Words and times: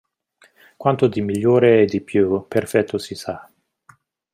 Quanto 0.77 1.05
di 1.05 1.21
migliore 1.21 1.83
e 1.83 1.85
di 1.85 2.01
più 2.01 2.47
perfetto 2.47 2.97
si 2.97 3.13
sa. 3.13 3.47